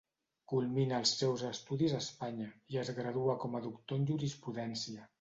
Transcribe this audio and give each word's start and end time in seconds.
Culmina 0.53 1.01
els 1.01 1.11
seus 1.19 1.43
estudis 1.51 1.95
a 1.99 2.01
Espanya, 2.05 2.49
i 2.75 2.83
es 2.87 2.93
gradua 3.03 3.39
com 3.47 3.59
a 3.59 3.65
doctor 3.71 4.03
en 4.03 4.13
jurisprudència. 4.13 5.09